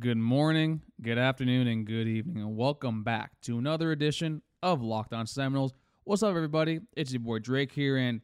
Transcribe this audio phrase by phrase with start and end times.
[0.00, 5.12] Good morning, good afternoon, and good evening, and welcome back to another edition of Locked
[5.12, 5.74] On Seminoles.
[6.04, 6.78] What's up, everybody?
[6.96, 8.20] It's your boy Drake here, and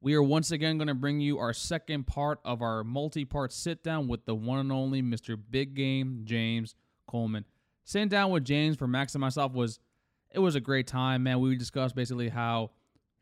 [0.00, 3.52] we are once again going to bring you our second part of our multi part
[3.52, 5.36] sit down with the one and only Mr.
[5.50, 6.76] Big Game James
[7.08, 7.44] Coleman.
[7.82, 9.80] Sitting down with James for Max and myself was
[10.30, 11.40] it was a great time, man.
[11.40, 12.70] We discussed basically how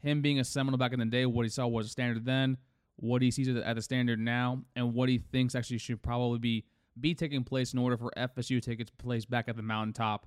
[0.00, 2.58] him being a Seminole back in the day, what he saw was a standard then,
[2.96, 6.64] what he sees at the standard now, and what he thinks actually should probably be
[7.00, 10.26] be taking place in order for FSU to take its place back at the mountaintop.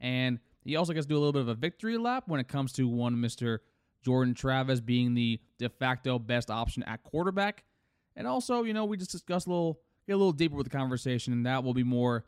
[0.00, 2.48] And he also gets to do a little bit of a victory lap when it
[2.48, 3.58] comes to one Mr.
[4.02, 7.64] Jordan Travis being the de facto best option at quarterback.
[8.16, 10.76] And also, you know, we just discussed a little, get a little deeper with the
[10.76, 12.24] conversation, and that will be more,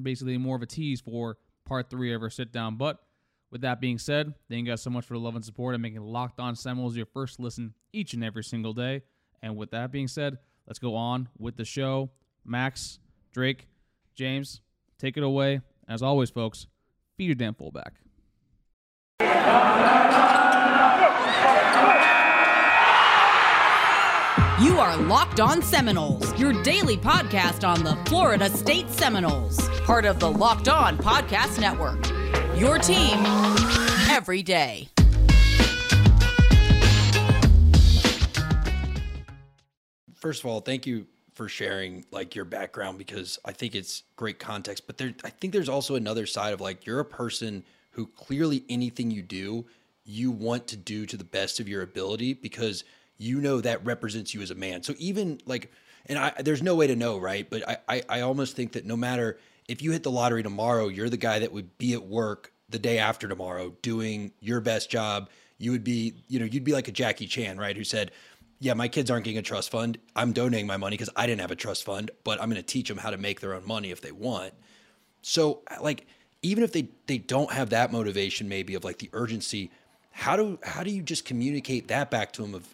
[0.00, 2.76] basically, more of a tease for part three of our sit down.
[2.76, 3.00] But
[3.50, 5.82] with that being said, thank you guys so much for the love and support and
[5.82, 9.02] making Locked On Seminoles your first listen each and every single day.
[9.42, 12.10] And with that being said, let's go on with the show.
[12.44, 12.98] Max,
[13.36, 13.68] Drake,
[14.14, 14.62] James,
[14.98, 15.60] take it away.
[15.86, 16.68] As always, folks,
[17.18, 18.00] be your damn fullback.
[24.58, 30.18] You are Locked On Seminoles, your daily podcast on the Florida State Seminoles, part of
[30.18, 32.08] the Locked On Podcast Network.
[32.58, 33.22] Your team
[34.08, 34.88] every day.
[40.14, 44.38] First of all, thank you for sharing like your background because I think it's great
[44.38, 44.86] context.
[44.86, 48.64] But there, I think there's also another side of like you're a person who clearly
[48.70, 49.66] anything you do,
[50.04, 52.84] you want to do to the best of your ability because
[53.18, 54.82] you know that represents you as a man.
[54.82, 55.70] So even like,
[56.06, 57.48] and I, there's no way to know, right?
[57.48, 60.88] But I, I, I almost think that no matter if you hit the lottery tomorrow,
[60.88, 64.88] you're the guy that would be at work the day after tomorrow doing your best
[64.88, 65.28] job.
[65.58, 67.76] You would be, you know, you'd be like a Jackie Chan, right?
[67.76, 68.12] Who said,
[68.58, 69.98] yeah, my kids aren't getting a trust fund.
[70.14, 72.66] I'm donating my money because I didn't have a trust fund, but I'm going to
[72.66, 74.54] teach them how to make their own money if they want.
[75.22, 76.06] So, like,
[76.42, 79.70] even if they they don't have that motivation, maybe of like the urgency,
[80.10, 82.66] how do how do you just communicate that back to them of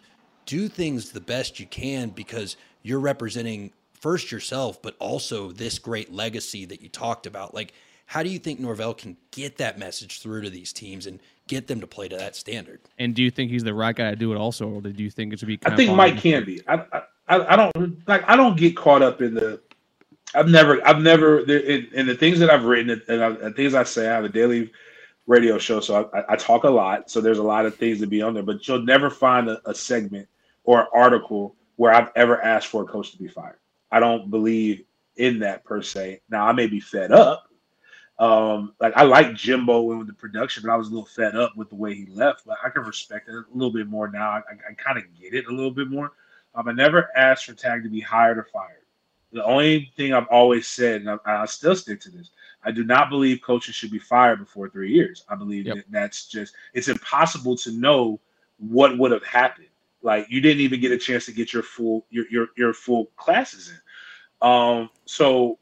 [0.46, 6.12] do things the best you can because you're representing first yourself, but also this great
[6.12, 7.54] legacy that you talked about.
[7.54, 7.72] Like,
[8.12, 11.18] how do you think Norvell can get that message through to these teams and
[11.48, 12.78] get them to play to that standard.
[12.98, 15.10] And do you think he's the right guy to do it also, or do you
[15.10, 15.58] think it should be?
[15.64, 16.60] I think Mike can be.
[16.68, 17.02] I, I
[17.38, 18.22] I don't like.
[18.28, 19.62] I don't get caught up in the.
[20.34, 20.86] I've never.
[20.86, 21.40] I've never.
[21.40, 24.24] In, in the things that I've written and I, the things I say, I have
[24.24, 24.70] a daily
[25.26, 27.10] radio show, so I, I, talk a lot.
[27.10, 29.58] So there's a lot of things to be on there, but you'll never find a,
[29.66, 30.28] a segment
[30.64, 33.58] or an article where I've ever asked for a coach to be fired.
[33.90, 34.84] I don't believe
[35.16, 36.20] in that per se.
[36.28, 37.48] Now I may be fed up
[38.22, 41.56] um, like I like Jimbo in the production, but I was a little fed up
[41.56, 42.46] with the way he left.
[42.46, 44.30] But I can respect it a little bit more now.
[44.30, 44.38] I,
[44.70, 46.12] I kind of get it a little bit more.
[46.54, 48.84] Um, I never asked for Tag to be hired or fired.
[49.32, 52.30] The only thing I've always said, and I, I still stick to this,
[52.62, 55.24] I do not believe coaches should be fired before three years.
[55.28, 55.76] I believe yep.
[55.76, 58.20] that that's just it's impossible to know
[58.58, 59.66] what would have happened.
[60.00, 63.06] Like you didn't even get a chance to get your full your your, your full
[63.16, 64.48] classes in.
[64.48, 65.58] Um, so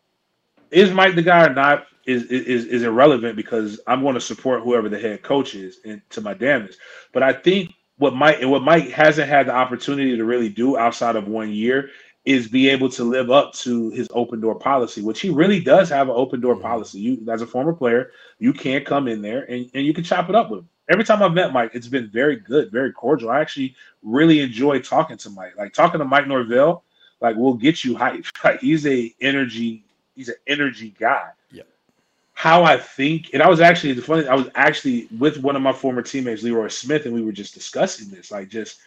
[0.70, 1.87] is Mike the guy or not?
[2.10, 6.03] Is is is irrelevant because I'm going to support whoever the head coach is, and
[6.10, 6.76] to my damage.
[7.12, 10.76] But I think what Mike and what Mike hasn't had the opportunity to really do
[10.76, 11.91] outside of one year
[12.26, 15.88] is be able to live up to his open door policy, which he really does
[15.88, 16.99] have an open door policy.
[16.99, 20.28] You, as a former player, you can't come in there and, and you can chop
[20.28, 20.69] it up with him.
[20.91, 23.31] Every time I've met Mike, it's been very good, very cordial.
[23.31, 25.56] I actually really enjoy talking to Mike.
[25.56, 26.84] Like talking to Mike Norvell,
[27.20, 28.31] like we'll get you hyped.
[28.44, 29.84] Like he's a energy,
[30.15, 31.31] he's an energy guy
[32.41, 34.27] how I think, and I was actually the funny.
[34.27, 37.53] I was actually with one of my former teammates, Leroy Smith, and we were just
[37.53, 38.31] discussing this.
[38.31, 38.78] Like, just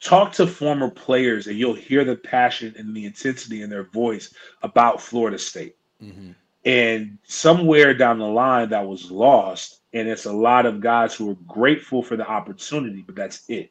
[0.00, 4.32] talk to former players, and you'll hear the passion and the intensity in their voice
[4.62, 5.76] about Florida State.
[6.02, 6.30] Mm-hmm.
[6.64, 11.32] And somewhere down the line, that was lost, and it's a lot of guys who
[11.32, 13.70] are grateful for the opportunity, but that's it.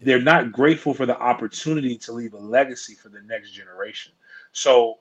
[0.00, 4.12] They're not grateful for the opportunity to leave a legacy for the next generation.
[4.52, 5.00] So,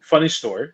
[0.00, 0.72] funny story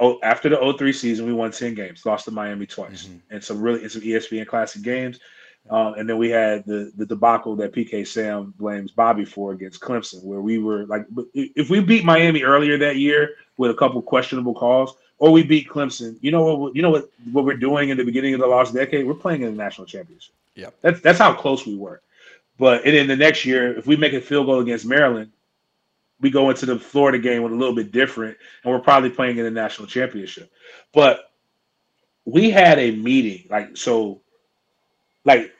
[0.00, 3.18] oh, after the 03 season, we won 10 games, lost to Miami twice, mm-hmm.
[3.30, 5.20] and some really and some ESPN classic games.
[5.68, 9.80] Um, and then we had the the debacle that PK Sam blames Bobby for against
[9.80, 14.00] Clemson, where we were like, if we beat Miami earlier that year with a couple
[14.00, 17.90] questionable calls, or we beat Clemson, you know what you know what what we're doing
[17.90, 19.06] in the beginning of the last decade?
[19.06, 20.34] We're playing in the national championship.
[20.54, 22.00] Yeah, that's that's how close we were.
[22.58, 25.30] But and then the next year, if we make a field goal against Maryland,
[26.20, 29.38] we go into the Florida game with a little bit different, and we're probably playing
[29.38, 30.50] in the national championship.
[30.92, 31.30] But
[32.24, 34.20] we had a meeting, like so,
[35.24, 35.52] like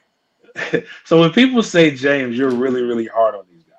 [1.05, 1.21] so.
[1.21, 3.77] When people say James, you're really really hard on these guys.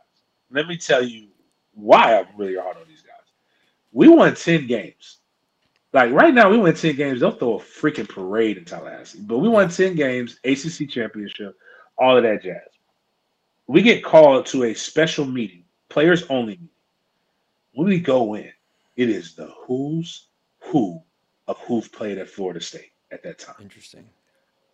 [0.51, 1.27] Let me tell you
[1.73, 3.11] why I'm really hard on these guys.
[3.91, 5.17] We won 10 games.
[5.93, 7.19] Like right now, we won 10 games.
[7.19, 9.19] They'll throw a freaking parade in Tallahassee.
[9.21, 11.57] But we won 10 games, ACC championship,
[11.97, 12.61] all of that jazz.
[13.67, 15.60] We get called to a special meeting,
[15.91, 16.59] players only.
[17.73, 18.51] When we go in,
[18.95, 20.27] it is the who's
[20.59, 21.01] who
[21.47, 23.55] of who've played at Florida State at that time.
[23.61, 24.09] Interesting.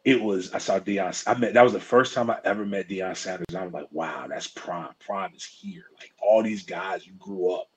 [0.06, 1.24] It was I saw Deion.
[1.28, 3.56] I met that was the first time I ever met Deion Sanders.
[3.56, 4.94] I was like, wow, that's prime.
[5.00, 5.86] Prime is here.
[6.00, 7.70] Like all these guys you grew up.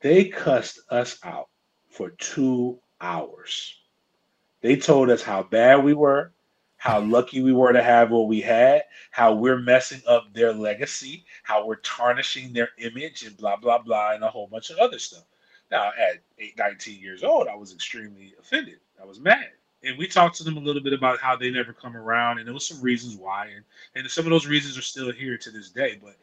[0.00, 1.48] They cussed us out
[1.88, 3.74] for two hours.
[4.60, 6.32] They told us how bad we were,
[6.80, 11.26] how lucky we were to have what we had, how we're messing up their legacy,
[11.42, 14.98] how we're tarnishing their image, and blah, blah, blah, and a whole bunch of other
[14.98, 15.24] stuff.
[15.70, 18.78] Now, at eight, 19 years old, I was extremely offended.
[18.98, 19.50] I was mad.
[19.84, 22.46] And we talked to them a little bit about how they never come around, and
[22.46, 25.50] there was some reasons why, and, and some of those reasons are still here to
[25.50, 26.00] this day.
[26.02, 26.16] But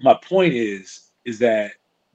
[0.00, 1.72] my point is, is that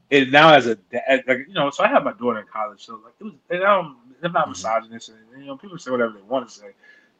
[0.10, 2.84] and now as a dad, like you know, so I have my daughter in college,
[2.86, 4.52] so like it was, and I don't, I'm not mm-hmm.
[4.52, 6.68] misogynist, and you know, people say whatever they want to say.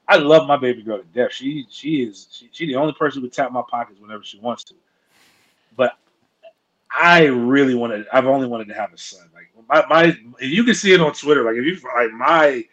[0.08, 1.34] I love my baby girl to death.
[1.34, 4.40] She she is she, she the only person who can tap my pockets whenever she
[4.40, 4.76] wants to.
[5.76, 5.98] But
[6.98, 8.06] I really wanted.
[8.14, 9.30] I've only wanted to have a son.
[9.34, 11.44] Like my my, you can see it on Twitter.
[11.44, 12.64] Like if you like my,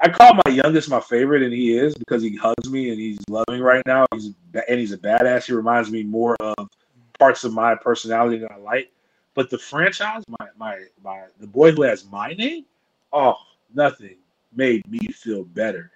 [0.00, 3.18] I call my youngest my favorite, and he is because he hugs me and he's
[3.28, 4.06] loving right now.
[4.14, 4.32] He's
[4.68, 5.46] and he's a badass.
[5.46, 6.68] He reminds me more of
[7.18, 8.90] parts of my personality that I like.
[9.34, 12.64] But the franchise, my my my the boy who has my name,
[13.12, 13.36] oh,
[13.74, 14.16] nothing
[14.54, 15.90] made me feel better.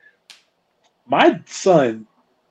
[1.08, 2.06] My son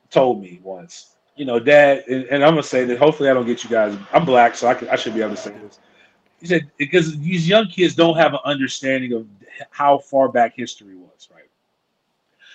[0.10, 2.98] told me once, you know, Dad, and, and I'm gonna say that.
[2.98, 3.98] Hopefully, I don't get you guys.
[4.12, 5.80] I'm black, so I can, I should be able to say this.
[6.40, 9.28] He said because these young kids don't have an understanding of
[9.70, 11.50] how far back history was, right?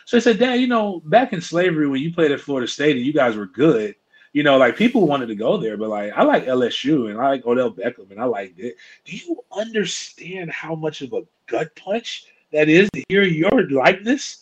[0.04, 2.96] So he said, Dad, you know, back in slavery when you played at Florida State
[2.96, 3.94] and you guys were good,
[4.32, 7.28] you know, like people wanted to go there, but like I like LSU and I
[7.28, 8.76] like Odell Beckham and I like it.
[9.04, 14.41] Do you understand how much of a gut punch that is to hear your likeness?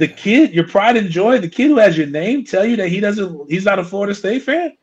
[0.00, 2.88] The kid, your pride and joy, the kid who has your name tell you that
[2.88, 4.76] he doesn't he's not a Florida State fan.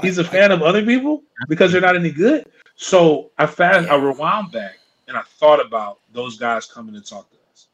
[0.00, 2.46] He's a fan of other people because they're not any good.
[2.74, 4.78] So I fast I rewound back
[5.08, 7.66] and I thought about those guys coming to talk to us.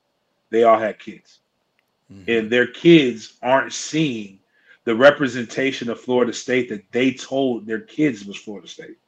[0.50, 1.39] They all had kids.
[2.12, 2.31] Mm-hmm.
[2.31, 4.41] And their kids aren't seeing
[4.83, 8.99] the representation of Florida State that they told their kids was Florida State.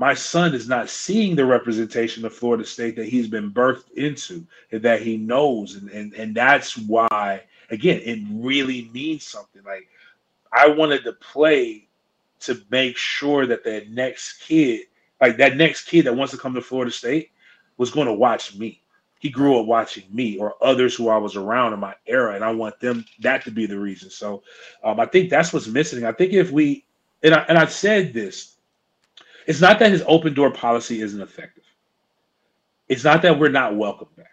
[0.00, 4.46] My son is not seeing the representation of Florida State that he's been birthed into
[4.72, 5.74] and that he knows.
[5.74, 9.62] And, and, and that's why, again, it really means something.
[9.62, 9.88] Like,
[10.54, 11.86] I wanted to play
[12.40, 14.86] to make sure that that next kid,
[15.20, 17.32] like that next kid that wants to come to Florida State,
[17.76, 18.80] was going to watch me
[19.18, 22.42] he grew up watching me or others who I was around in my era, and
[22.42, 24.08] I want them that to be the reason.
[24.08, 24.42] So
[24.82, 26.06] um, I think that's what's missing.
[26.06, 26.86] I think if we
[27.22, 28.56] and I and I said this,
[29.50, 31.64] it's not that his open door policy isn't effective.
[32.88, 34.30] It's not that we're not welcome back.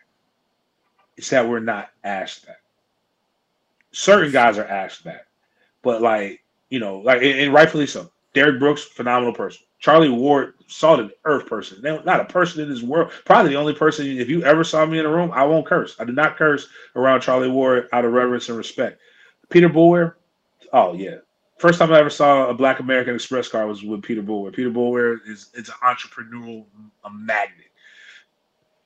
[1.16, 2.62] It's that we're not asked back.
[3.92, 5.26] Certain guys are asked back,
[5.82, 8.12] but like you know, like and, rightfully so.
[8.36, 9.66] Derrick Brooks, phenomenal person.
[9.80, 11.82] Charlie Ward the earth person.
[11.82, 13.12] Not a person in this world.
[13.26, 14.06] Probably the only person.
[14.06, 15.96] If you ever saw me in a room, I won't curse.
[16.00, 19.00] I do not curse around Charlie Ward out of reverence and respect.
[19.50, 20.14] Peter Boulware.
[20.74, 21.16] Oh yeah.
[21.58, 24.54] First time I ever saw a Black American Express car was with Peter Boulware.
[24.54, 26.66] Peter Boulware is it's an entrepreneurial
[27.04, 27.72] a magnet.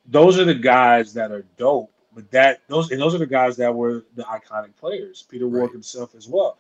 [0.06, 1.92] Those are the guys that are dope.
[2.14, 5.26] But that those and those are the guys that were the iconic players.
[5.30, 5.74] Peter Warrick.
[5.74, 6.58] himself as well.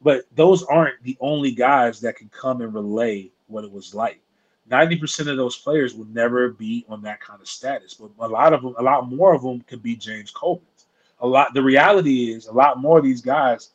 [0.00, 4.20] But those aren't the only guys that can come and relay what it was like.
[4.70, 8.52] 90% of those players will never be on that kind of status, but a lot
[8.52, 10.86] of them, a lot more of them could be James Coleman's.
[11.18, 13.70] A lot, the reality is a lot more of these guys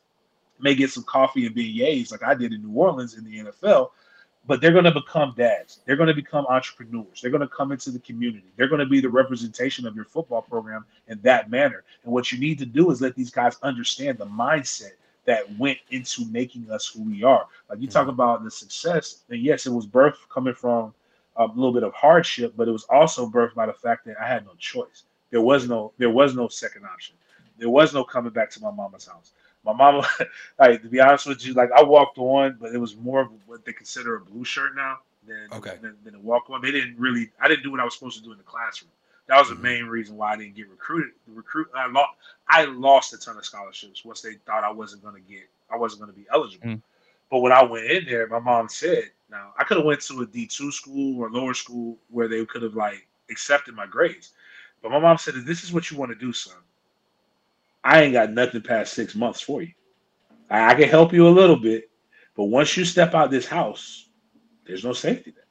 [0.59, 3.89] may get some coffee and beignets like I did in New Orleans in the NFL,
[4.47, 5.79] but they're going to become dads.
[5.85, 7.21] They're going to become entrepreneurs.
[7.21, 8.51] They're going to come into the community.
[8.55, 11.83] They're going to be the representation of your football program in that manner.
[12.03, 14.91] And what you need to do is let these guys understand the mindset
[15.25, 17.47] that went into making us who we are.
[17.69, 17.93] Like you mm-hmm.
[17.93, 20.93] talk about the success, and yes, it was birth coming from
[21.37, 24.27] a little bit of hardship, but it was also birthed by the fact that I
[24.27, 25.03] had no choice.
[25.31, 27.15] There was no there was no second option.
[27.57, 29.33] There was no coming back to my mama's house.
[29.65, 30.07] My mama,
[30.59, 33.29] like to be honest with you, like I walked on, but it was more of
[33.47, 35.77] what they consider a blue shirt now than okay.
[35.81, 36.61] than, than a walk on.
[36.61, 37.31] They didn't really.
[37.39, 38.91] I didn't do what I was supposed to do in the classroom.
[39.27, 39.63] That was the mm-hmm.
[39.63, 41.13] main reason why I didn't get recruited.
[41.27, 42.11] The recruit, I lost,
[42.47, 45.77] I lost a ton of scholarships once they thought I wasn't going to get, I
[45.77, 46.67] wasn't going to be eligible.
[46.67, 46.81] Mm.
[47.31, 50.21] But when I went in there, my mom said, "Now I could have went to
[50.21, 54.33] a D two school or lower school where they could have like accepted my grades."
[54.83, 56.57] But my mom said, "If this is what you want to do, son,
[57.85, 59.71] I ain't got nothing past six months for you.
[60.49, 61.91] I, I can help you a little bit,
[62.35, 64.09] but once you step out this house,
[64.65, 65.45] there's no safety there.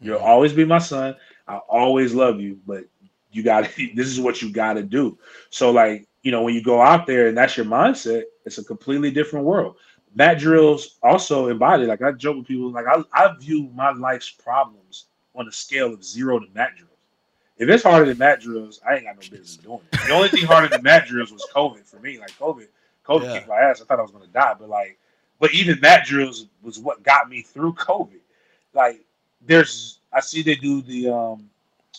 [0.00, 0.26] You'll mm-hmm.
[0.26, 1.16] always be my son.
[1.48, 2.84] I always love you, but
[3.32, 5.18] you got to this is what you got to do.
[5.50, 8.64] So like, you know, when you go out there and that's your mindset, it's a
[8.64, 9.76] completely different world.
[10.14, 14.30] Mat drills also embody like I joke with people like I, I view my life's
[14.30, 16.89] problems on a scale of zero to mat drills.
[17.60, 20.00] If it's harder than mat drills, I ain't got no business doing it.
[20.08, 22.18] The only thing harder than mat drills was COVID for me.
[22.18, 22.66] Like COVID,
[23.04, 23.32] COVID Yeah.
[23.34, 23.82] kicked my ass.
[23.82, 24.98] I thought I was gonna die, but like,
[25.38, 28.20] but even mat drills was what got me through COVID.
[28.72, 29.04] Like,
[29.46, 31.50] there's I see they do the um,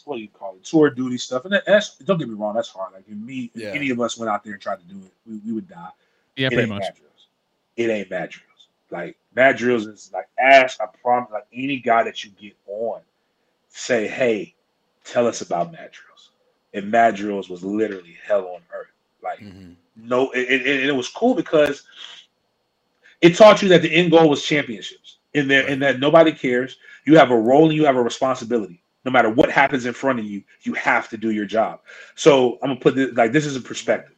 [0.06, 2.70] what do you call it, tour duty stuff, and that's don't get me wrong, that's
[2.70, 2.94] hard.
[2.94, 3.76] Like if me, if Yeah.
[3.76, 5.90] any of us went out there and tried to do it, we, we would die.
[6.38, 6.82] Yeah, it pretty ain't much.
[6.86, 7.28] Mat drills.
[7.78, 8.68] It ain't mat drills.
[8.90, 10.82] Like mat drills is like ask.
[10.82, 11.30] I promise.
[11.32, 13.02] Like any guy that you get on,
[13.70, 14.56] say, hey,
[15.04, 16.30] tell us about mat drills.
[16.74, 18.88] And mat drills was literally hell on earth.
[19.22, 19.76] Like Mhm.
[19.96, 21.84] no, it, it, it was cool because
[23.22, 26.78] it taught you that the end goal was championships, and there and that nobody cares.
[27.06, 28.82] You have a role and you have a responsibility.
[29.06, 31.82] No matter what happens in front of you, you have to do your job.
[32.16, 34.16] So I'm gonna put this like this is a perspective.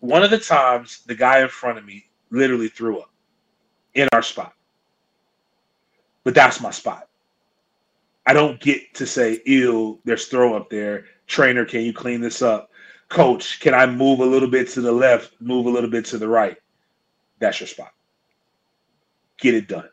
[0.00, 3.10] One of the times the guy in front of me literally threw up
[3.94, 4.52] in our spot.
[6.24, 7.08] But that's my spot.
[8.26, 11.06] I don't get to say, ew, there's throw up there.
[11.26, 12.70] Trainer, can you clean this up?
[13.08, 16.18] Coach, can I move a little bit to the left, move a little bit to
[16.18, 16.56] the right?
[17.38, 17.92] That's your spot.
[19.38, 19.88] Get it done.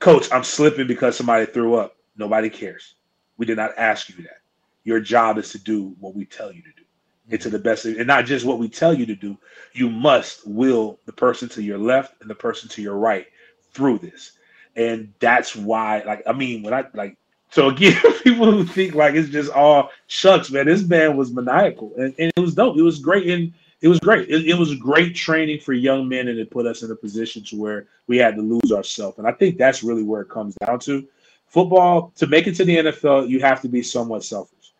[0.00, 1.96] Coach, I'm slipping because somebody threw up.
[2.16, 2.94] Nobody cares.
[3.36, 4.40] We did not ask you that.
[4.84, 6.84] Your job is to do what we tell you to do.
[7.28, 9.38] It's to the best, and not just what we tell you to do.
[9.72, 13.26] You must will the person to your left and the person to your right
[13.72, 14.32] through this,
[14.74, 16.02] and that's why.
[16.04, 17.16] Like, I mean, when I like,
[17.50, 20.66] so again, people who think like it's just all shucks, man.
[20.66, 22.76] This man was maniacal, and, and it was dope.
[22.76, 24.28] It was great, and it was great.
[24.28, 27.42] It, it was great training for young men, and it put us in a position
[27.44, 29.18] to where we had to lose ourselves.
[29.18, 31.06] And I think that's really where it comes down to.
[31.48, 34.72] Football to make it to the NFL, you have to be somewhat selfish.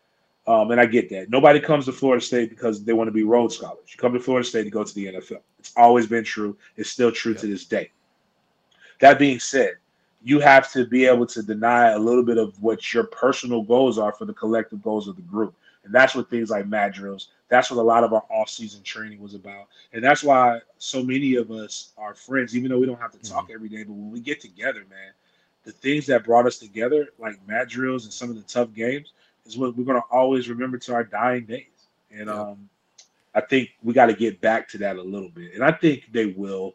[0.47, 1.29] Um, and I get that.
[1.29, 3.85] Nobody comes to Florida State because they want to be Rhodes scholars.
[3.89, 5.41] You come to Florida State to go to the NFL.
[5.59, 6.57] It's always been true.
[6.77, 7.91] It's still true to this day.
[9.01, 9.75] That being said,
[10.23, 13.99] you have to be able to deny a little bit of what your personal goals
[13.99, 15.55] are for the collective goals of the group.
[15.85, 19.21] And that's what things like mat drills, that's what a lot of our off-season training
[19.21, 19.69] was about.
[19.93, 23.19] And that's why so many of us are friends, even though we don't have to
[23.19, 23.83] talk every day.
[23.85, 25.13] But when we get together, man,
[25.65, 29.13] the things that brought us together, like mat drills and some of the tough games,
[29.47, 31.89] is what we're gonna always remember to our dying days.
[32.11, 32.41] And Yeah.
[32.41, 32.69] um,
[33.35, 36.09] I think we got to get back to that a little bit, and I think
[36.13, 36.75] they will.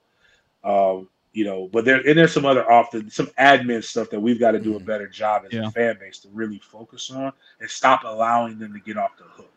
[0.64, 4.39] Um, you know, but there and there's some other often some admin stuff that we've
[4.39, 4.86] got to do a Mhm.
[4.86, 5.68] better job as Yeah.
[5.68, 9.25] a fan base to really focus on and stop allowing them to get off the
[9.25, 9.51] hook.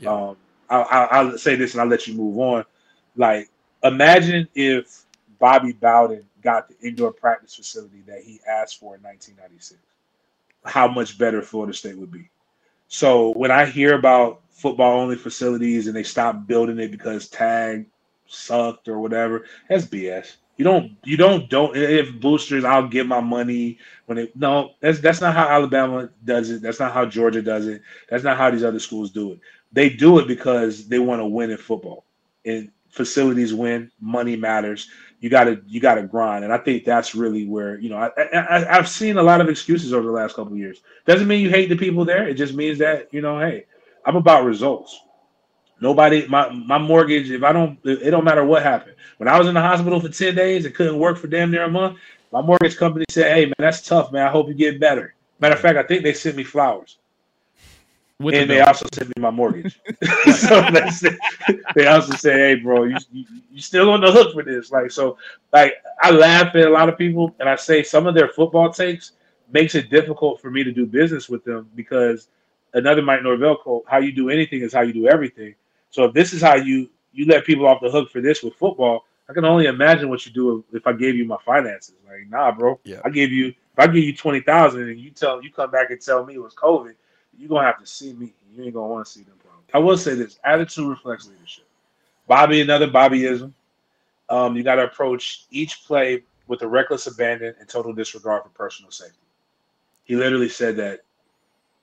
[0.00, 0.10] Yeah.
[0.10, 0.36] Um,
[0.68, 2.64] I'll, I'll, I'll say this and I'll let you move on.
[3.14, 3.48] Like,
[3.84, 5.04] imagine if
[5.38, 9.80] Bobby Bowden got the indoor practice facility that he asked for in 1996.
[10.64, 12.28] How much better Florida State would be.
[12.88, 17.86] So when I hear about football only facilities and they stopped building it because tag
[18.26, 20.38] sucked or whatever, that's BS.
[20.56, 25.00] You don't you don't don't if boosters I'll get my money when it no that's
[25.00, 26.62] that's not how Alabama does it.
[26.62, 27.82] That's not how Georgia does it.
[28.08, 29.40] That's not how these other schools do it.
[29.72, 32.04] They do it because they want to win in football.
[32.44, 34.88] And facilities win, money matters.
[35.18, 36.44] You gotta you gotta grind.
[36.44, 39.48] And I think that's really where, you know, I, I I've seen a lot of
[39.48, 40.82] excuses over the last couple years.
[41.04, 42.28] Doesn't mean you hate the people there.
[42.28, 43.66] It just means that, you know, hey,
[44.06, 45.00] I'm about results.
[45.80, 47.30] Nobody, my my mortgage.
[47.30, 48.96] If I don't, it don't matter what happened.
[49.18, 51.64] When I was in the hospital for ten days and couldn't work for damn near
[51.64, 51.98] a month,
[52.32, 54.26] my mortgage company said, "Hey man, that's tough, man.
[54.26, 56.98] I hope you get better." Matter of fact, I think they sent me flowers,
[58.20, 59.80] With and the they also sent me my mortgage.
[60.36, 61.18] so they, said,
[61.74, 64.90] they also said, "Hey, bro, you, you you still on the hook for this?" Like
[64.90, 65.18] so,
[65.52, 68.72] like I laugh at a lot of people, and I say some of their football
[68.72, 69.12] takes
[69.52, 72.28] makes it difficult for me to do business with them because
[72.72, 75.54] another Mike Norvell quote: "How you do anything is how you do everything."
[75.94, 78.56] So if this is how you you let people off the hook for this with
[78.56, 81.94] football, I can only imagine what you do if I gave you my finances.
[82.04, 83.00] Like, nah, bro, Yeah.
[83.04, 85.92] I give you if I give you twenty thousand and you tell you come back
[85.92, 86.96] and tell me it was COVID,
[87.38, 88.32] you're gonna have to see me.
[88.52, 89.68] You ain't gonna want to see them problems.
[89.72, 91.64] I will say this: attitude reflects leadership.
[92.26, 93.52] Bobby, another Bobbyism.
[94.30, 98.48] Um, you got to approach each play with a reckless abandon and total disregard for
[98.48, 99.18] personal safety.
[100.02, 101.02] He literally said that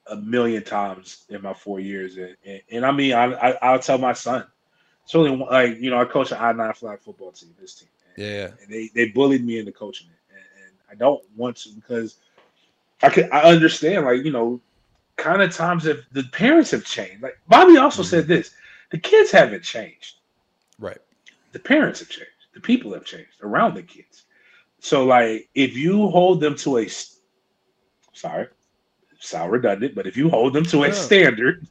[0.08, 3.79] a million times in my four years, and, and, and I mean, I, I I'll
[3.79, 4.46] tell my son.
[5.03, 7.53] It's only one- like you know, I coach an I nine flag football team.
[7.60, 8.48] This team, and, Yeah.
[8.62, 12.17] and they they bullied me into coaching it, and, and I don't want to because
[13.03, 14.60] I can I understand like you know,
[15.17, 17.22] kind of times if the parents have changed.
[17.22, 18.05] Like Bobby also Mhm.
[18.05, 18.51] said this:
[18.91, 20.17] the kids haven't changed
[20.79, 20.98] Right.
[21.51, 24.25] the parents have changed the people have changed around the kids
[24.79, 26.88] so like if you hold them to a,
[28.13, 28.48] sorry
[29.22, 31.68] sound redundant, but if you hold them to a standard,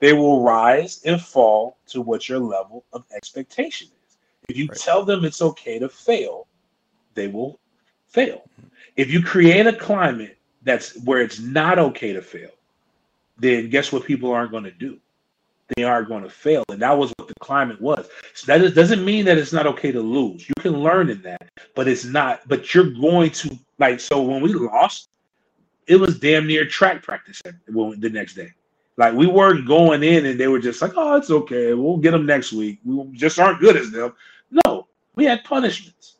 [0.00, 4.16] they will rise and fall to what your level of expectation is.
[4.48, 4.78] If you Right.
[4.78, 6.46] tell them it's okay to fail,
[7.14, 7.60] they will
[8.08, 8.44] fail.
[8.96, 12.50] If you create a climate that's where it's not okay to fail,
[13.38, 14.98] then guess what people aren't going to do?
[15.76, 16.64] They aren't going to fail.
[16.68, 18.08] And that was what the climate was.
[18.34, 20.48] So that is, doesn't mean that it's not okay to lose.
[20.48, 24.42] You can learn in that, but it's not, but you're going to, like, so when
[24.42, 25.08] we lost,
[25.86, 28.52] it was damn near track practice the next day.
[28.96, 31.74] Like, we weren't going in and they were just like, oh, it's okay.
[31.74, 32.78] We'll get them next week.
[32.84, 34.14] We just aren't good as them.
[34.64, 34.86] No,
[35.16, 36.16] we had punishments.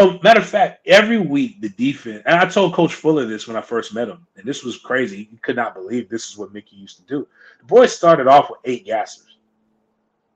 [0.00, 3.56] Oh, matter of fact, every week the defense, and I told Coach Fuller this when
[3.56, 5.28] I first met him, and this was crazy.
[5.28, 7.26] He could not believe this is what Mickey used to do.
[7.58, 9.38] The boys started off with eight gassers.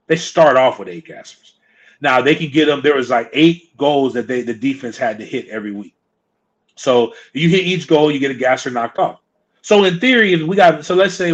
[0.08, 1.52] They start off with eight gassers.
[2.00, 2.82] Now they can get them.
[2.82, 5.94] There was like eight goals that they the defense had to hit every week.
[6.74, 9.20] So you hit each goal, you get a gasser knocked off.
[9.62, 11.32] So in theory, if we got so let's say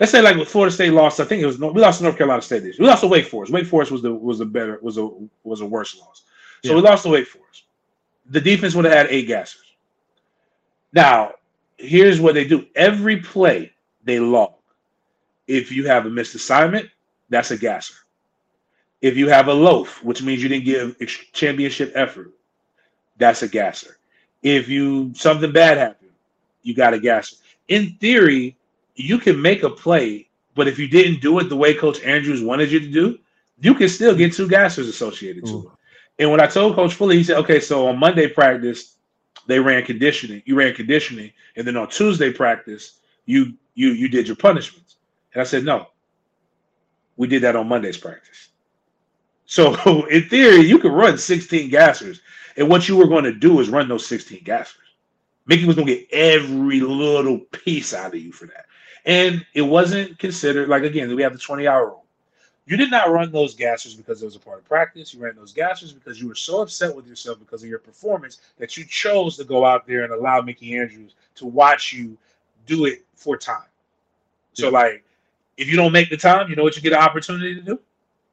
[0.00, 2.16] let's say like with Florida State lost, I think it was we lost to North
[2.16, 2.78] Carolina State this.
[2.78, 2.84] year.
[2.84, 3.52] We lost to Wake Forest.
[3.52, 5.08] Wake Forest was the was a better was a
[5.42, 6.24] was a worse loss.
[6.64, 6.76] So Yeah.
[6.76, 7.64] we lost to Wake Forest.
[8.30, 9.58] The defense would have had eight gassers.
[10.92, 11.32] Now,
[11.76, 12.66] here's what they do.
[12.74, 13.72] Every play
[14.04, 14.54] they log.
[15.46, 16.88] If you have a missed assignment,
[17.28, 17.94] that's a gasser.
[19.02, 20.96] If you have a loaf, which means you didn't give
[21.32, 22.32] championship effort,
[23.16, 23.98] that's a gasser.
[24.42, 26.10] If you something bad happened,
[26.62, 27.36] you got a gasser.
[27.68, 28.56] In theory,
[28.96, 32.42] you can make a play, but if you didn't do it the way Coach Andrews
[32.42, 33.18] wanted you to do,
[33.60, 35.68] you can still get two gassers associated to it.
[36.18, 38.96] And when I told Coach Fuller, he said, "Okay, so on Monday practice,
[39.46, 40.42] they ran conditioning.
[40.46, 44.96] You ran conditioning, and then on Tuesday practice, you you you did your punishments."
[45.32, 45.88] And I said, "No,
[47.16, 48.50] we did that on Monday's practice."
[49.54, 52.18] So in theory, you could run 16 gassers,
[52.56, 54.78] and what you were going to do is run those 16 gassers.
[55.46, 58.66] Mickey was going to get every little piece out of you for that,
[59.04, 62.04] and it wasn't considered like again we have the 20 hour rule.
[62.66, 65.14] You did not run those gassers because it was a part of practice.
[65.14, 68.40] You ran those gassers because you were so upset with yourself because of your performance
[68.58, 72.16] that you chose to go out there and allow Mickey Andrews to watch you
[72.66, 73.68] do it for time.
[74.54, 74.72] So, Yeah.
[74.72, 75.04] like,
[75.56, 77.78] if you don't make the time, you know what you get an opportunity to do?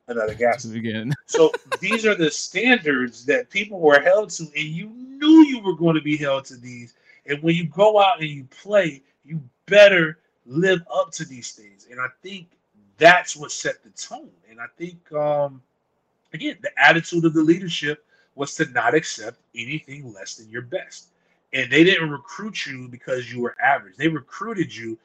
[0.07, 0.65] Another gas.
[0.65, 1.13] Again.
[1.25, 5.75] So these are the standards that people were held to, and you knew you were
[5.75, 6.95] going to be held to these.
[7.25, 11.87] And when you go out and you play, you better live up to these things.
[11.89, 12.47] And I think
[12.97, 14.29] that's what set the tone.
[14.49, 15.61] And I think, um,
[16.33, 21.07] again, the attitude of the leadership was to not accept anything less than your best.
[21.53, 23.97] And they didn't recruit you because you were average.
[23.97, 24.97] They recruited you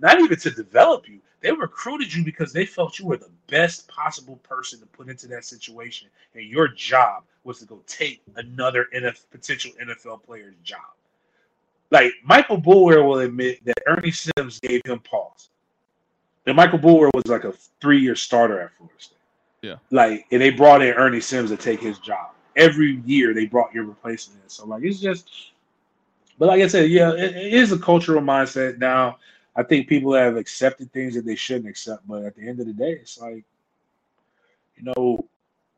[0.00, 1.20] not even to develop you.
[1.40, 5.28] They recruited you because they felt you were the best possible person to put into
[5.28, 10.80] that situation, and your job was to go take another NF, potential NFL player's job.
[11.90, 15.48] Like Michael Boulware will admit that Ernie Sims gave him pause.
[16.46, 19.16] And Michael Boulware was like a three-year starter at Florida State.
[19.62, 19.76] Yeah.
[19.90, 22.30] Like, and they brought in Ernie Sims to take his job.
[22.56, 24.48] Every year they brought your replacement in.
[24.48, 25.52] So like it's just
[26.38, 29.18] but like I said, yeah, it, it is a cultural mindset now.
[29.58, 32.66] I think people have accepted things that they shouldn't accept, but at the end of
[32.66, 33.44] the day, it's like,
[34.76, 35.28] you know,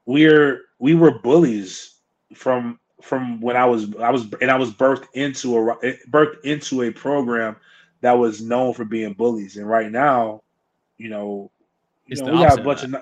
[0.04, 1.94] we're we were bullies
[2.34, 5.76] from from when I was I was and I was birthed into a
[6.10, 7.56] birthed into a program
[8.02, 10.42] that was known for being bullies, and right now,
[10.98, 11.50] you know,
[12.06, 12.98] you know we got a bunch of ni-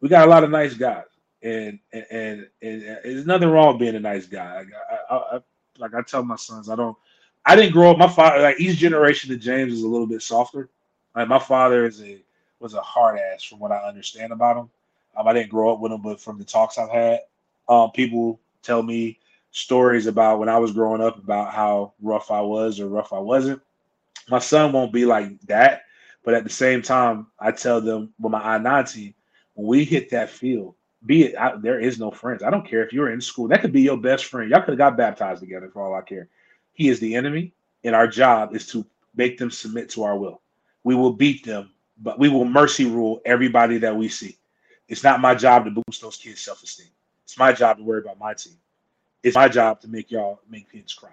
[0.00, 1.04] we got a lot of nice guys,
[1.42, 4.60] and and and, and, and there's nothing wrong with being a nice guy.
[4.60, 5.40] Like I, I, I,
[5.76, 6.96] like I tell my sons, I don't.
[7.44, 7.98] I didn't grow up.
[7.98, 10.68] My father, like each generation of James, is a little bit softer.
[11.14, 12.22] Like my father is a
[12.60, 14.70] was a hard ass, from what I understand about him.
[15.16, 17.20] Um, I didn't grow up with him, but from the talks I've had,
[17.68, 19.18] um, people tell me
[19.50, 23.18] stories about when I was growing up about how rough I was or rough I
[23.18, 23.60] wasn't.
[24.30, 25.82] My son won't be like that,
[26.24, 28.58] but at the same time, I tell them with my I
[29.54, 30.74] when we hit that field,
[31.04, 32.42] be it I, there is no friends.
[32.42, 33.48] I don't care if you're in school.
[33.48, 34.48] That could be your best friend.
[34.48, 36.28] Y'all could have got baptized together for all I care.
[36.72, 37.52] He is the enemy,
[37.84, 40.40] and our job is to make them submit to our will.
[40.84, 44.38] We will beat them, but we will mercy rule everybody that we see.
[44.88, 46.88] It's not my job to boost those kids' self-esteem.
[47.24, 48.56] It's my job to worry about my team.
[49.22, 51.10] It's my job to make y'all make kids cry.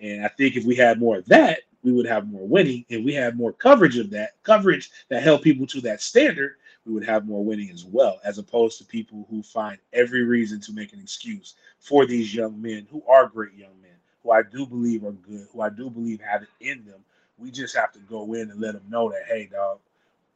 [0.00, 2.84] And I think if we had more of that, we would have more winning.
[2.88, 6.92] If we had more coverage of that, coverage that held people to that standard, we
[6.92, 10.72] would have more winning as well, as opposed to people who find every reason to
[10.72, 13.85] make an excuse for these young men who are great young men,
[14.26, 17.00] who I do believe are good, who I do believe have it in them.
[17.38, 19.78] We just have to go in and let them know that, hey, dog,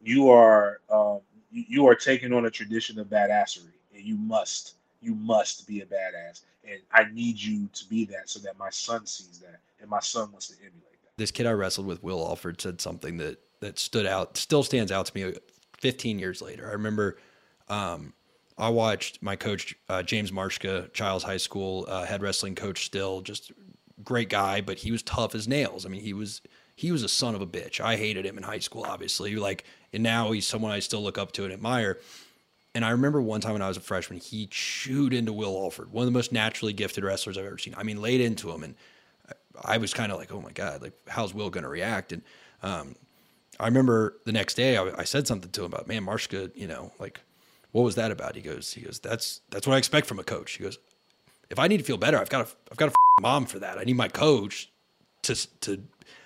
[0.03, 5.15] you are um, you, are taking on a tradition of badassery, and you must you
[5.15, 9.07] must be a badass, and I need you to be that so that my son
[9.07, 11.17] sees that, and my son wants to emulate that.
[11.17, 14.93] this kid I wrestled with, Will Alford, said something that that stood out, still stands
[14.93, 15.35] out to me.
[15.79, 17.17] 15 years later, I remember
[17.71, 18.13] um,
[18.61, 23.23] I watched my coach uh, James Marshka, Chiles High School uh, head wrestling coach, still
[23.23, 23.53] just
[24.05, 25.87] great guy, but he was tough as nails.
[25.87, 26.43] I mean, he was
[26.75, 27.81] he was a son of a bitch.
[27.81, 29.37] I hated him in high school, obviously.
[29.37, 31.99] Like, and now he's someone I still look up to and admire.
[32.75, 35.93] And I remember one time when I was a freshman, he chewed into Will Alford,
[35.93, 37.75] one of the most naturally gifted wrestlers I've ever seen.
[37.77, 38.77] I mean, laid into him, and
[39.63, 42.23] I was kind of like, "Oh my god, like how's Will going to react?" And
[42.63, 42.95] um,
[43.59, 46.67] I remember the next day I, I, said something to him about, "Man, Marshka, you
[46.67, 47.21] know, like
[47.73, 50.25] what was that about?" He goes, "He goes, that's that's what I expect from a
[50.25, 50.79] coach." He goes,
[51.51, 53.79] "If I need to feel better, I've got a I've got a mom for that.
[53.79, 54.71] I need my coach
[55.23, 55.83] to to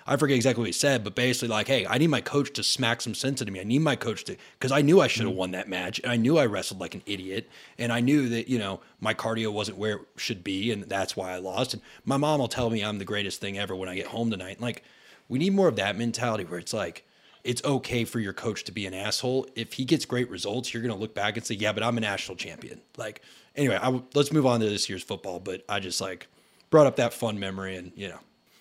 [0.07, 2.63] I forget exactly what he said, but basically like, hey, I need my coach to
[2.63, 3.59] smack some sense into me.
[3.59, 5.39] I need my coach to because I knew I should have mm-hmm.
[5.39, 8.47] won that match, and I knew I wrestled like an idiot, and I knew that
[8.47, 11.73] you know my cardio wasn't where it should be, and that's why I lost.
[11.73, 14.29] And my mom will tell me I'm the greatest thing ever when I get home
[14.29, 14.57] tonight.
[14.57, 14.83] And like,
[15.27, 17.03] we need more of that mentality where it's like.
[17.45, 19.47] It's okay for your coach to be an asshole.
[19.55, 21.97] If he gets great results, you're going to look back and say, "Yeah, but I'm
[21.97, 23.21] a national champion." Like,
[23.55, 25.39] anyway, I, let's move on to this year's football.
[25.39, 26.27] But I just like
[26.71, 28.19] brought up that fun memory, and you know,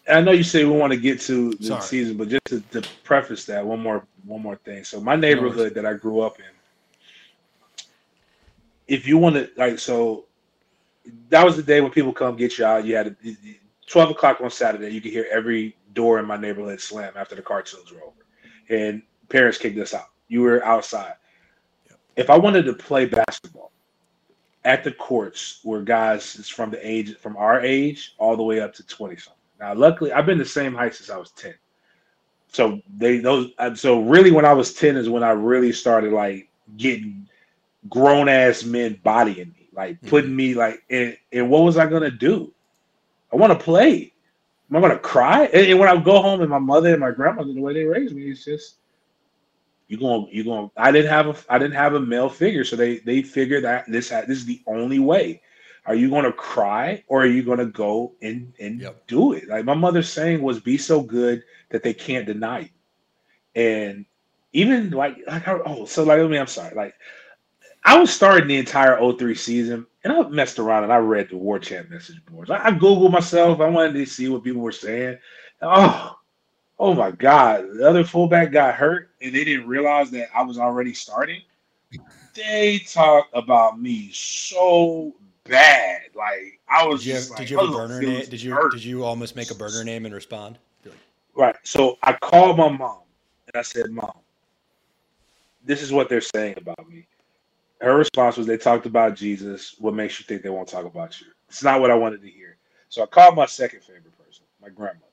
[0.08, 1.82] I know you say we want to get to the Sorry.
[1.82, 4.84] season, but just to, to, preface that, one more one more thing.
[4.84, 7.86] So my neighborhood that I grew up in,
[8.86, 10.26] if you want to like, so
[11.30, 12.84] that was the day when people come get you out.
[12.84, 13.36] You had a,
[13.86, 14.90] twelve o'clock on Saturday.
[14.90, 18.23] You could hear every door in my neighborhood slam after the cartoons were over,
[18.68, 20.08] and parents kicked us out.
[20.28, 21.14] You were outside.
[22.16, 23.72] If I wanted to play basketball
[24.64, 28.60] at the courts where guys is from the age from our age all the way
[28.60, 31.54] up to twenty something now, luckily, I've been the same height since I was ten.
[32.48, 36.12] So they those uh, so really when I was ten is when I really started
[36.12, 37.28] like getting
[37.88, 40.08] grown ass men bodying me, like mm-hmm.
[40.08, 42.52] putting me like and, and what was I gonna do?
[43.32, 44.12] I want to play.
[44.70, 45.44] Am I gonna cry?
[45.46, 47.84] And, and when I go home and my mother and my grandmother, the way they
[47.84, 48.76] raised me, it's just
[49.88, 52.76] you going you going I didn't have a I didn't have a male figure, so
[52.76, 55.42] they they figured that this this is the only way.
[55.86, 59.06] Are you going to cry or are you going to go and and yep.
[59.06, 59.48] do it?
[59.48, 62.68] Like my mother's saying was, be so good that they can't deny you.
[63.54, 64.06] And
[64.54, 66.94] even like like oh, so like I mean, I'm sorry, like
[67.84, 71.36] I was starting the entire 03 season and I messed around and I read the
[71.36, 72.50] War Chant message boards.
[72.50, 73.60] I, I Googled myself.
[73.60, 75.18] I wanted to see what people were saying.
[75.60, 76.16] Oh,
[76.78, 77.66] oh my God.
[77.74, 81.42] The other fullback got hurt and they didn't realize that I was already starting.
[82.34, 86.00] They talked about me so bad.
[86.14, 88.24] Like I was did you have, like, did you have a oh, burner name?
[88.28, 88.72] Did you hurt.
[88.72, 90.58] did you almost make a burner name and respond?
[91.36, 91.56] Right.
[91.64, 93.00] So I called my mom
[93.46, 94.12] and I said, Mom,
[95.64, 97.06] this is what they're saying about me.
[97.84, 99.76] Her response was they talked about Jesus.
[99.78, 101.26] What makes you think they won't talk about you?
[101.48, 102.56] It's not what I wanted to hear.
[102.88, 105.10] So I called my second favorite person, my grandmother.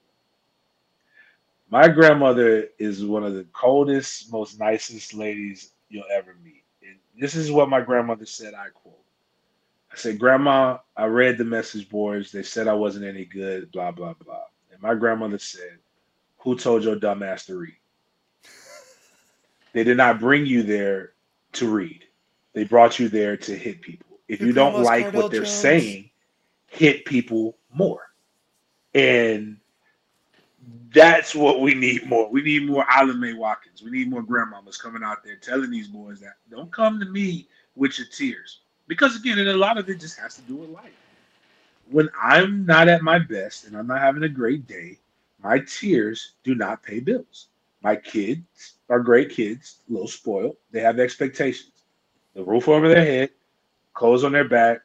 [1.70, 6.64] My grandmother is one of the coldest, most nicest ladies you'll ever meet.
[6.82, 8.96] And this is what my grandmother said, I quote.
[9.92, 12.32] I said, Grandma, I read the message boards.
[12.32, 14.46] They said I wasn't any good, blah, blah, blah.
[14.72, 15.78] And my grandmother said,
[16.40, 17.76] Who told your dumb ass to read?
[19.74, 21.12] they did not bring you there
[21.54, 22.06] to read.
[22.54, 24.20] They brought you there to hit people.
[24.28, 25.52] If your you don't like Cardell what they're Jones.
[25.52, 26.10] saying,
[26.68, 28.02] hit people more.
[28.94, 29.58] And
[30.94, 32.30] that's what we need more.
[32.30, 33.82] We need more Island May Watkins.
[33.82, 37.48] We need more grandmamas coming out there telling these boys that don't come to me
[37.76, 38.62] with your tears.
[38.88, 40.92] Because again, and a lot of it just has to do with life.
[41.90, 44.98] When I'm not at my best and I'm not having a great day,
[45.42, 47.48] my tears do not pay bills.
[47.82, 50.58] My kids are great kids, a little spoiled.
[50.72, 51.81] They have expectations.
[52.34, 53.30] The roof over their head,
[53.94, 54.80] clothes on their back,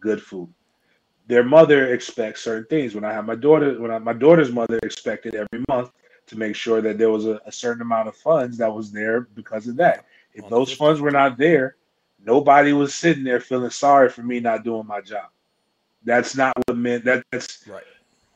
[0.00, 0.52] good food.
[1.26, 2.94] Their mother expects certain things.
[2.94, 5.90] When I have my daughter, when I, my daughter's mother expected every month
[6.26, 9.22] to make sure that there was a, a certain amount of funds that was there
[9.34, 10.04] because of that.
[10.34, 11.76] If those funds were not there,
[12.24, 15.28] Nobody was sitting there feeling sorry for me not doing my job.
[16.04, 17.04] That's not what meant.
[17.04, 17.82] That, that's right.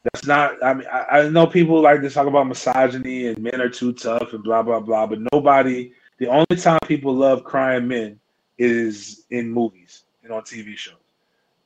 [0.03, 0.63] That's not.
[0.63, 3.93] I mean, I, I know people like to talk about misogyny and men are too
[3.93, 5.07] tough and blah blah blah.
[5.07, 5.93] But nobody.
[6.19, 8.19] The only time people love crying men
[8.59, 10.95] is in movies and on TV shows.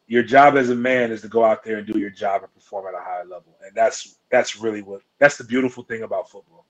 [0.06, 2.52] Your job as a man is to go out there and do your job and
[2.52, 6.28] perform at a higher level, and that's that's really what that's the beautiful thing about
[6.28, 6.64] football.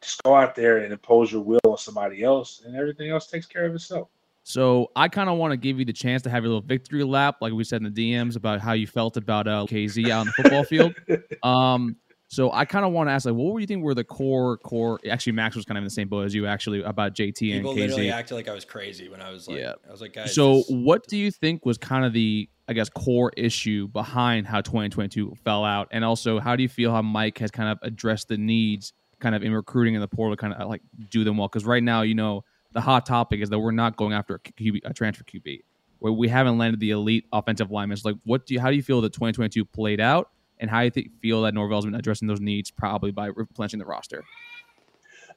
[0.00, 3.46] Just go out there and impose your will on somebody else, and everything else takes
[3.46, 4.08] care of itself.
[4.48, 7.04] So I kind of want to give you the chance to have your little victory
[7.04, 10.20] lap, like we said in the DMs about how you felt about uh, KZ out
[10.20, 10.94] on the football field.
[11.42, 11.96] Um,
[12.30, 14.58] So I kind of want to ask, like, what were you think were the core
[14.58, 15.00] core?
[15.10, 17.70] Actually, Max was kind of in the same boat as you, actually, about JT People
[17.70, 18.12] and literally KZ.
[18.12, 19.72] acted like I was crazy when I was like, Yeah.
[19.88, 20.34] I was like, guys.
[20.34, 24.46] So, this- what do you think was kind of the, I guess, core issue behind
[24.46, 27.78] how 2022 fell out, and also how do you feel how Mike has kind of
[27.82, 30.82] addressed the needs, kind of in recruiting in the portal, to kind of uh, like
[31.10, 31.48] do them well?
[31.48, 34.38] Because right now, you know, the hot topic is that we're not going after a,
[34.38, 35.60] QB, a transfer QB,
[36.00, 37.96] where we haven't landed the elite offensive linemen.
[37.96, 40.80] So, like, what do you, how do you feel that 2022 played out, and how
[40.80, 44.24] you think, feel that Norvell's been addressing those needs probably by replenishing the roster?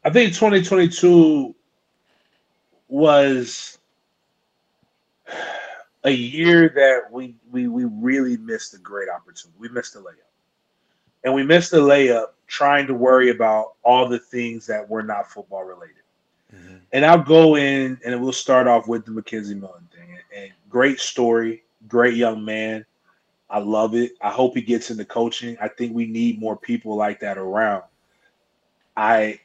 [0.03, 1.55] I think 2022
[2.87, 3.77] was
[6.03, 9.57] a year that we we we really missed a great opportunity.
[9.59, 10.29] We missed a layup,
[11.23, 15.31] and we missed a layup trying to worry about all the things that were not
[15.31, 15.95] football related.
[16.53, 16.81] Mhm.
[16.91, 20.17] And I'll go in and we'll start off with the McKenzie Milton thing.
[20.35, 22.85] And great story, great young man.
[23.51, 24.13] I love it.
[24.21, 25.57] I hope he gets into coaching.
[25.61, 27.83] I think we need more people like that around.
[28.95, 29.41] I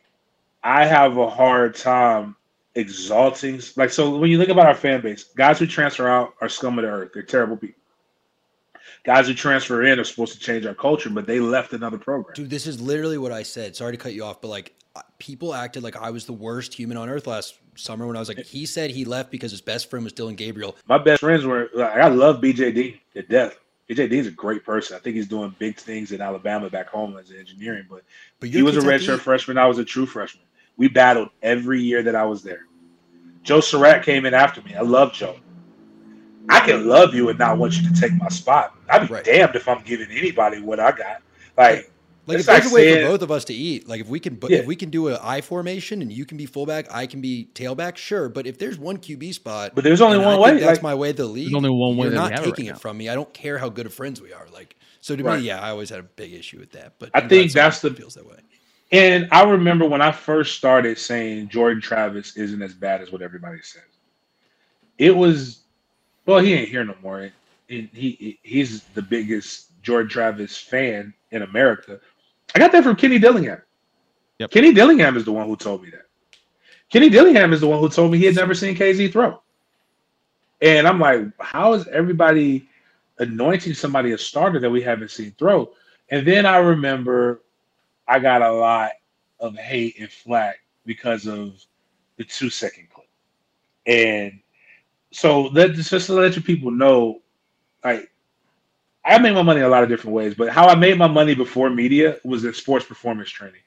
[0.62, 2.36] I have a hard time
[2.76, 6.48] exalting like so when you think about our fan base, guys who transfer out are
[6.48, 7.10] scum of the earth.
[7.14, 7.80] They're terrible people.
[9.04, 12.34] Guys who transfer in are supposed to change our culture, but they left another program.
[12.34, 13.74] Dude, this is literally what I said.
[13.74, 16.74] Sorry to cut you off, but like uh, people acted like I was the worst
[16.74, 19.60] human on earth last summer when I was like, he said he left because his
[19.60, 20.76] best friend was Dillon Gabriel.
[20.88, 23.58] My best friends were like, I love BJD to death.
[23.88, 24.96] BJD is a great person.
[24.96, 28.02] I think he's doing big things in Alabama back home as an engineering, but
[28.40, 29.58] But he was a redshirt freshman.
[29.58, 30.44] I was a true freshman.
[30.76, 32.66] We battled every year that I was there.
[33.42, 34.74] Joe Surratt came in after me.
[34.74, 35.36] I love Joe.
[36.48, 38.74] I can love you and not want you to take my spot.
[38.88, 39.24] I'd be Right.
[39.24, 41.22] damned if I'm giving anybody what I got.
[41.56, 41.90] Like,
[42.26, 44.08] Like It's if there's like a way for both of us to eat, like if
[44.08, 44.58] we can, bu- Yeah.
[44.58, 47.48] if we can do a I formation and you can be fullback, I can be
[47.54, 48.28] tailback, sure.
[48.28, 50.52] But if there's one QB spot, but there's only one I way.
[50.58, 51.54] that's Like, my way of the league.
[51.54, 53.08] only one way You're not have it taking right it from me.
[53.08, 54.46] I don't care how good of friends we are.
[54.52, 55.40] Like so to Right.
[55.40, 56.94] me, yeah, I always had a big issue with that.
[56.98, 58.38] But I I'm think that's the- feels that way.
[58.92, 63.20] And I remember when I first started saying Jordan Travis isn't as bad as what
[63.22, 63.82] everybody says.
[64.98, 65.62] It was,
[66.24, 67.20] well, he ain't here no more.
[67.68, 72.00] And he, he he's the biggest Jordan Travis fan in America.
[72.56, 73.60] I got that from Kenny Dillingham.
[74.38, 74.50] Yep.
[74.50, 76.06] Kenny Dillingham is the one who told me that.
[76.88, 79.42] Kenny Dillingham is the one who told me he had never seen KZ throw.
[80.62, 82.66] And I'm like, how is everybody
[83.18, 85.70] anointing somebody a starter that we haven't seen throw?
[86.08, 87.42] And then I remember
[88.08, 88.92] I got a lot
[89.38, 91.62] of hate and flack because of
[92.16, 93.06] the two second clip.
[93.84, 94.40] And
[95.10, 97.20] so that just to let you people know,
[97.84, 98.10] like
[99.06, 101.34] I made my money a lot of different ways, but how I made my money
[101.34, 103.60] before media was in sports performance training.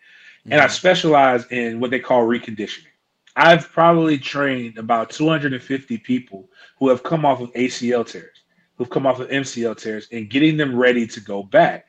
[0.52, 0.72] And I Mhm.
[0.72, 2.88] specialize in what they call reconditioning.
[3.36, 8.44] I've probably trained about 250 people who have come off of ACL tears,
[8.78, 11.86] who've come off of MCL tears, and getting them ready to go back.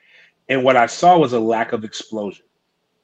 [0.49, 2.45] And what I saw was a lack of explosion.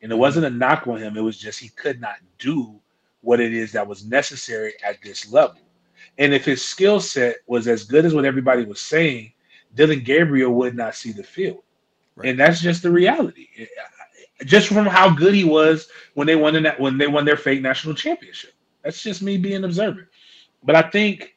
[0.02, 2.80] And it wasn't a knock on him, it was just he could not do
[3.20, 5.58] what it is that was necessary at this level.
[6.18, 9.32] And if his skill set was as good as what everybody was saying,
[9.76, 11.62] Dillon Gabriel would not see the field.
[12.16, 12.30] Right.
[12.30, 13.46] And that's just the reality.
[14.44, 17.62] Just from how good he was when they won that when they won their fake
[17.62, 18.52] national championship.
[18.82, 20.08] That's just me being observant.
[20.64, 21.36] But I think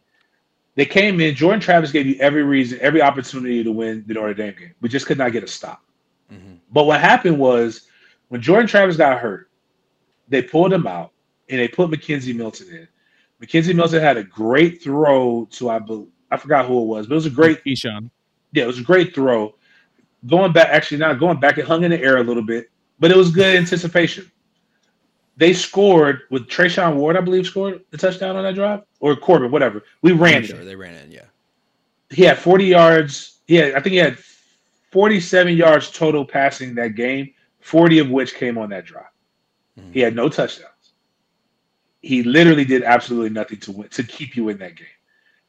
[0.75, 1.35] they came in.
[1.35, 4.73] Jordan Travis gave you every reason, every opportunity to win the Notre Dame game.
[4.81, 5.83] We just could not get a stop.
[6.31, 6.59] Mhm.
[6.71, 7.87] But what happened was
[8.29, 9.49] when Jordan Travis got hurt,
[10.29, 11.11] they pulled him out
[11.49, 12.87] and they put McKenzie Milton in.
[13.45, 17.13] McKenzie Milton had a great throw to I bel I forgot who it was, but
[17.13, 18.09] it was a great Keyshawn.
[18.51, 19.55] Yeah, it was a great throw.
[20.27, 23.11] Going back, actually not going back, it hung in the air a little bit, but
[23.11, 24.29] it was good anticipation.
[25.37, 29.51] They scored with Treshaun Ward, I believe, scored the touchdown on that drive, or Corbin,
[29.51, 29.83] whatever.
[30.01, 30.47] We ran I'm it.
[30.47, 31.11] sure they ran in.
[31.11, 31.21] Yeah,
[32.09, 33.37] He had 40 yards.
[33.47, 34.17] Yeah, I think he had
[34.91, 39.05] 47 yards total passing that game, 40 of which came on that drive.
[39.79, 39.93] Mhm.
[39.93, 40.73] He had no touchdowns.
[42.01, 44.87] He literally did absolutely nothing to win to keep you in that game.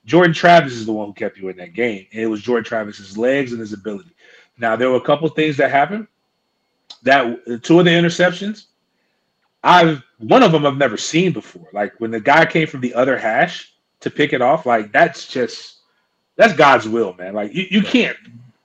[0.04, 2.64] Jordan Travis is the one who kept you in that game, and it was Jordan
[2.64, 4.10] Travis's legs and his ability.
[4.58, 6.06] Now there were a couple things that happened.
[7.02, 8.66] That two of the interceptions,
[9.62, 11.68] I've one of them I've never seen before.
[11.72, 15.26] Like when the guy came from the other hash to pick it off, like that's
[15.28, 15.78] just
[16.36, 17.34] that's God's will, man.
[17.34, 18.16] Like you, you can't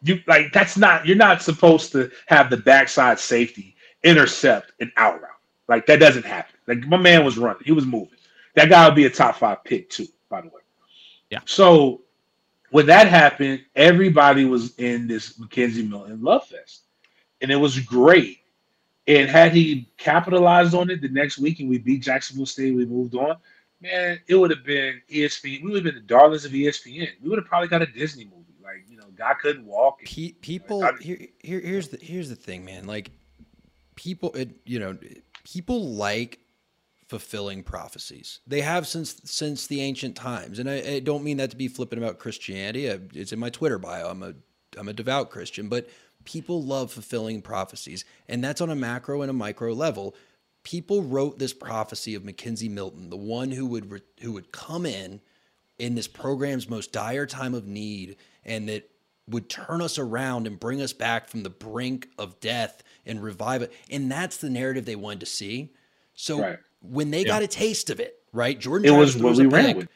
[0.04, 5.21] you like that's not you're not supposed to have the backside safety intercept an out
[5.21, 5.32] route.
[5.67, 6.56] Like that doesn't happen.
[6.67, 8.17] Like my man was running, he was moving.
[8.56, 10.62] That guy would be a top five pick too, by the way.
[11.29, 11.39] Yeah.
[11.45, 12.01] So
[12.71, 16.83] when that happened, everybody was in this McKenzie Milton love fest,
[17.41, 18.39] and it was great.
[19.07, 22.85] And had he capitalized on it the next week and we beat Jacksonville State, we
[22.85, 23.38] moved on.
[23.81, 25.61] Man, it would have been ESPN.
[25.63, 27.09] We would have been the darlings of ESPN.
[27.21, 28.41] We would have probably got a Disney movie.
[28.63, 29.99] Like you know, guy couldn't walk.
[29.99, 30.83] and- Pe- people.
[30.83, 32.88] I- Here, here, here's the here's the thing, man.
[32.88, 33.11] Like
[33.95, 34.97] people, it, you know,
[35.43, 36.39] people like
[37.08, 38.39] fulfilling prophecies.
[38.48, 41.68] They have since since the ancient times, and I, I don't mean that to be
[41.68, 42.91] flippant about Christianity.
[42.91, 44.10] I, it's in my Twitter bio.
[44.10, 44.34] I'm a
[44.78, 45.88] I'm a devout Christian, but
[46.24, 50.15] people love fulfilling prophecies, and that's on a macro and a micro level.
[50.63, 54.86] People wrote this prophecy of McKenzie Milton, the one who would re, who would come
[54.86, 55.22] in
[55.78, 58.89] in this program's most dire time of need, and that
[59.28, 63.62] would turn us around and bring us back from the brink of death and revive
[63.62, 63.74] it.
[63.89, 65.74] And that's the narrative they wanted to see.
[66.13, 66.60] So Right.
[66.89, 67.28] When they Yeah.
[67.28, 68.60] got a taste of it, right?
[68.60, 69.88] Jordan It Travis was what we ran with.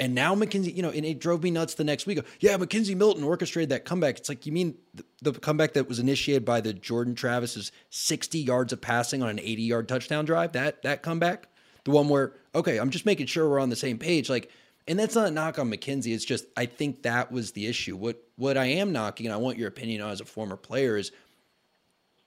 [0.00, 2.20] And now McKenzie, you know, and it drove me nuts the next week.
[2.38, 4.18] Yeah, McKenzie Milton orchestrated that comeback.
[4.18, 8.38] It's like, you mean the, the comeback that was initiated by the Jordan Travis's 60
[8.38, 10.52] yards of passing on an 80 yard touchdown drive?
[10.52, 11.48] That that comeback?
[11.84, 14.30] The one where, okay, I'm just making sure we're on the same page.
[14.30, 14.52] Like,
[14.86, 16.14] and that's not a knock on McKenzie.
[16.14, 17.96] It's just I think that was the issue.
[17.96, 20.96] What what I am knocking, and I want your opinion on as a former player,
[20.96, 21.10] is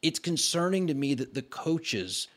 [0.01, 2.27] it's concerning to me that the coaches,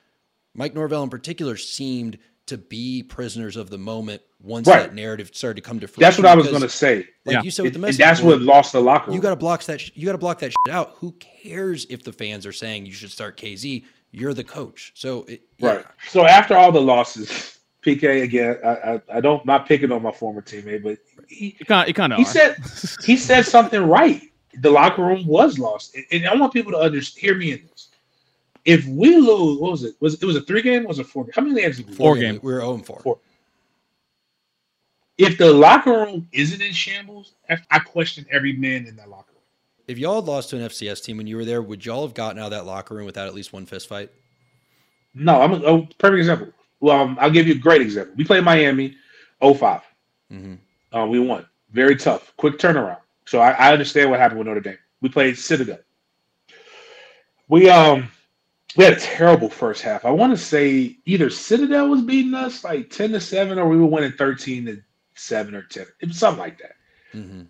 [0.55, 4.81] Mike Norvell in particular, seemed to be prisoners of the moment once Right.
[4.83, 6.03] that narrative started to come to fruition.
[6.03, 7.07] That's what I was going to say.
[7.25, 7.43] Like Yeah.
[7.43, 9.17] you said with the And message that's board, what lost the locker room.
[9.17, 9.81] you got to block that.
[9.81, 10.93] Sh- you got to block that shit out.
[10.99, 13.85] Who cares if the fans are saying you should start KZ?
[14.11, 15.69] You're the coach, so it, yeah.
[15.77, 15.85] Right.
[16.09, 18.59] So after all the losses, PK again.
[18.65, 21.95] I, I, I don't not picking on my former teammate, but he, You kind, you
[21.95, 22.29] kind of he are.
[22.29, 22.57] said
[23.05, 24.23] he said something right.
[24.61, 27.23] The locker room was lost, and, and I want people to understand.
[27.23, 27.74] Hear me in this.
[28.65, 29.95] If we lose, what was it?
[30.01, 30.85] Was it was a three game?
[30.85, 31.27] Was it four?
[31.35, 31.77] How many games?
[31.77, 31.99] Did we lose?
[31.99, 32.41] Four game.
[32.43, 33.01] We were 0 4.
[33.01, 33.19] Four.
[35.19, 37.35] If the locker room isn't in shambles,
[37.71, 39.43] I- question every man in that locker room.
[39.87, 42.15] If y'all had lost to an FCS team when you were there, would y'all have
[42.15, 44.11] gotten out of that locker room without at least one fist fight?
[45.15, 46.49] No, I'm a oh, perfect example.
[46.81, 48.15] Well, um, I'll give you a great example.
[48.17, 48.97] We played Miami,
[49.41, 49.83] 05.
[50.33, 50.55] Mm-hmm.
[50.97, 51.47] Uh, we won.
[51.73, 52.99] Very tough, quick turnaround.
[53.27, 54.79] So I, I understand what happened with Notre Dame.
[55.01, 55.79] We played Citadel.
[57.49, 58.11] We um
[58.77, 60.05] we had a terrible first half.
[60.05, 63.77] I want to say either Citadel was beating us like ten to seven, or we
[63.77, 64.83] were winning thirteen to
[65.15, 65.87] seven or ten.
[66.01, 66.75] It was something like that.
[67.15, 67.43] Mm-hmm.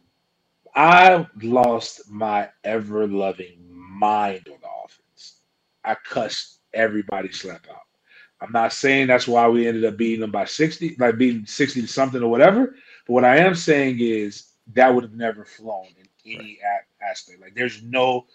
[0.75, 5.41] I lost my ever loving mind on the offense.
[5.85, 7.79] I cussed everybody slap out.
[8.41, 11.81] I'm not saying that's why we ended up beating them by 60, like beating 60
[11.83, 12.75] to something or whatever.
[13.07, 17.41] But what I am saying is that would have never flown in any a- aspect.
[17.41, 18.27] Like there's no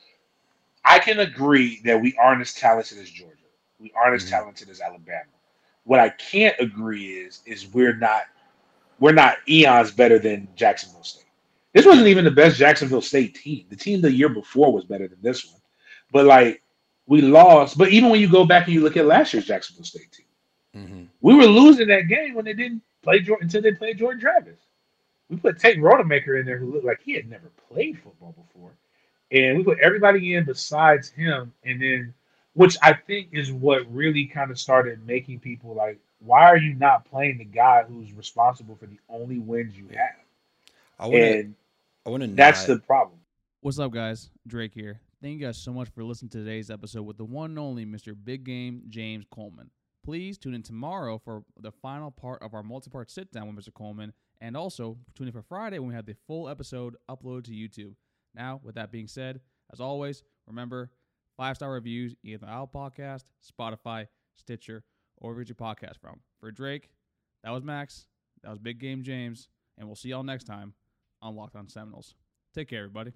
[0.85, 3.35] I can agree that we aren't as talented as Georgia.
[3.79, 4.29] We aren't as Mhm.
[4.29, 5.29] talented as Alabama.
[5.83, 8.23] What I can't agree is is we're not
[8.99, 11.25] we're not eons better than Jacksonville State.
[11.73, 13.65] This wasn't even the best Jacksonville State team.
[13.69, 15.61] The team the year before was better than this one.
[16.11, 16.61] But like
[17.07, 17.77] we lost.
[17.77, 20.25] But even when you go back and you look at last year's Jacksonville State team,
[20.75, 21.03] Mm-hmm.
[21.21, 24.59] we were losing that game when they didn't play Jordan until they played Jordan Travis.
[25.29, 28.71] We put Tate Rodemaker in there who looked like he had never played football before.
[29.31, 31.53] And we put everybody in besides him.
[31.63, 32.13] And then,
[32.53, 36.73] which I think is what really kind of started making people like, why are you
[36.73, 40.15] not playing the guy who's responsible for the only wins you have?
[40.99, 41.53] I want to.
[42.05, 42.27] I want to.
[42.27, 43.19] that's the problem.
[43.61, 44.29] What's up, guys?
[44.47, 44.99] Drake here.
[45.21, 47.85] Thank you guys so much for listening to today's episode with the one and only
[47.85, 48.15] Mr.
[48.21, 49.69] Big Game James Coleman.
[50.03, 53.73] Please tune in tomorrow for the final part of our multi-part sit-down with Mr.
[53.73, 57.51] Coleman, and also tune in for Friday when we have the full episode uploaded to
[57.51, 57.95] YouTube.
[58.35, 60.91] Now, with that being said, as always, remember
[61.37, 64.83] five-star reviews either on Apple Podcast, Spotify, Stitcher,
[65.17, 66.19] or wherever you podcast from.
[66.39, 66.89] For Drake,
[67.43, 68.05] that was Max,
[68.43, 70.73] that was Big Game James, and we'll see y'all next time
[71.21, 72.15] on Locked On Seminoles.
[72.53, 73.13] Take care, everybody.